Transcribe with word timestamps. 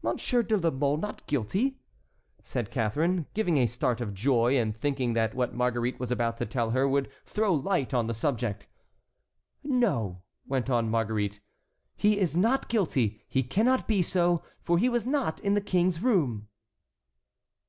"Monsieur 0.00 0.44
de 0.44 0.56
la 0.56 0.70
Mole 0.70 0.96
not 0.98 1.26
guilty!" 1.26 1.74
said 2.44 2.70
Catharine, 2.70 3.26
giving 3.34 3.56
a 3.56 3.66
start 3.66 4.00
of 4.00 4.14
joy, 4.14 4.56
and 4.56 4.76
thinking 4.76 5.12
that 5.14 5.34
what 5.34 5.56
Marguerite 5.56 5.98
was 5.98 6.12
about 6.12 6.36
to 6.36 6.46
tell 6.46 6.70
her 6.70 6.86
would 6.88 7.10
throw 7.24 7.52
light 7.52 7.92
on 7.92 8.06
the 8.06 8.14
subject. 8.14 8.68
"No," 9.64 10.22
went 10.46 10.70
on 10.70 10.88
Marguerite, 10.88 11.40
"he 11.96 12.16
is 12.16 12.36
not 12.36 12.68
guilty, 12.68 13.24
he 13.28 13.42
cannot 13.42 13.88
be 13.88 14.02
so, 14.02 14.40
for 14.62 14.78
he 14.78 14.88
was 14.88 15.04
not 15.04 15.40
in 15.40 15.54
the 15.54 15.60
king's 15.60 16.00
room." 16.00 16.46